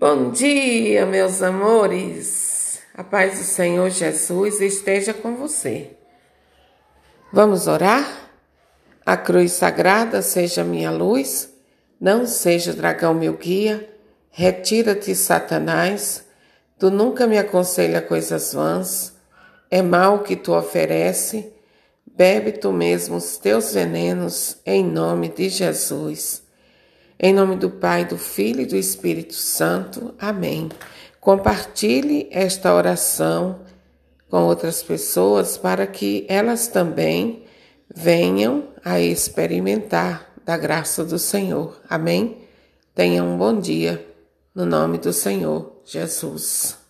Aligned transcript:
Bom 0.00 0.30
dia, 0.30 1.04
meus 1.06 1.42
amores. 1.42 2.78
A 2.94 3.02
paz 3.02 3.36
do 3.36 3.44
Senhor 3.44 3.90
Jesus 3.90 4.60
esteja 4.60 5.12
com 5.12 5.34
você. 5.34 5.90
Vamos 7.32 7.66
orar? 7.66 8.30
A 9.04 9.16
cruz 9.16 9.50
sagrada 9.50 10.22
seja 10.22 10.62
minha 10.62 10.92
luz, 10.92 11.52
não 12.00 12.28
seja 12.28 12.70
o 12.70 12.76
dragão 12.76 13.12
meu 13.12 13.32
guia. 13.32 13.92
Retira-te, 14.30 15.16
Satanás. 15.16 16.24
Tu 16.78 16.92
nunca 16.92 17.26
me 17.26 17.36
aconselha 17.36 18.00
coisas 18.00 18.52
vãs. 18.52 19.14
É 19.68 19.82
mal 19.82 20.20
que 20.20 20.36
tu 20.36 20.54
oferece. 20.54 21.52
Bebe 22.06 22.52
tu 22.52 22.70
mesmo 22.70 23.16
os 23.16 23.36
teus 23.36 23.74
venenos, 23.74 24.58
em 24.64 24.84
nome 24.84 25.28
de 25.28 25.48
Jesus. 25.48 26.46
Em 27.20 27.34
nome 27.34 27.56
do 27.56 27.68
Pai, 27.68 28.04
do 28.04 28.16
Filho 28.16 28.60
e 28.60 28.66
do 28.66 28.76
Espírito 28.76 29.34
Santo. 29.34 30.14
Amém. 30.20 30.68
Compartilhe 31.20 32.28
esta 32.30 32.72
oração 32.72 33.60
com 34.30 34.44
outras 34.44 34.84
pessoas 34.84 35.58
para 35.58 35.84
que 35.84 36.24
elas 36.28 36.68
também 36.68 37.42
venham 37.92 38.68
a 38.84 39.00
experimentar 39.00 40.32
da 40.44 40.56
graça 40.56 41.04
do 41.04 41.18
Senhor. 41.18 41.80
Amém? 41.90 42.38
Tenha 42.94 43.24
um 43.24 43.36
bom 43.36 43.58
dia 43.58 44.06
no 44.54 44.64
nome 44.64 44.98
do 44.98 45.12
Senhor 45.12 45.82
Jesus. 45.84 46.87